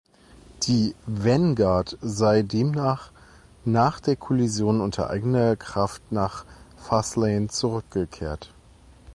[0.63, 3.11] Die "Vanguard" sei demnach
[3.65, 6.43] nach der Kollision unter eigener Kraft nach
[6.75, 8.51] Faslane zurückgekehrt.